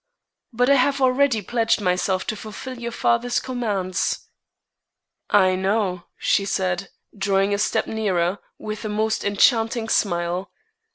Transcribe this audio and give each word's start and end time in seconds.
"But 0.51 0.67
I 0.71 0.77
have 0.77 0.99
already 0.99 1.43
pledged 1.43 1.79
myself 1.79 2.25
to 2.25 2.35
fulfil 2.35 2.79
your 2.79 2.91
father's 2.91 3.39
commands." 3.39 4.21
"I 5.29 5.53
know," 5.55 6.05
she 6.17 6.43
said, 6.43 6.89
drawing 7.15 7.53
a 7.53 7.59
step 7.59 7.85
nearer, 7.85 8.39
with 8.57 8.83
a 8.83 8.89
most 8.89 9.23
enchanting 9.23 9.89
smile. 9.89 10.49